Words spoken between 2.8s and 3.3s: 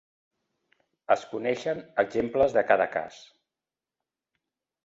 cas.